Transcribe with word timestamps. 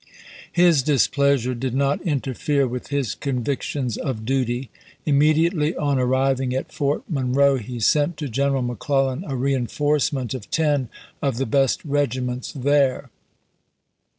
His 0.51 0.81
displeasure 0.81 1.53
did 1.53 1.75
not 1.75 1.99
p^so?." 1.99 2.05
interfere 2.05 2.67
with 2.67 2.87
his 2.87 3.13
convictions 3.13 3.97
of 3.97 4.25
duty. 4.25 4.71
Imme 5.05 5.35
diately 5.35 5.79
on 5.79 5.99
arriving 5.99 6.55
at 6.55 6.71
Fort 6.71 7.03
Monroe 7.07 7.57
he 7.59 7.79
sent 7.79 8.17
to 8.17 8.27
Gen 8.27 8.49
eral 8.53 8.65
McClellan 8.65 9.23
a 9.27 9.35
reenforcement 9.35 10.33
of 10.33 10.49
ten 10.49 10.89
of 11.21 11.37
the 11.37 11.45
best 11.45 11.85
regiments 11.85 12.51
there. 12.51 13.11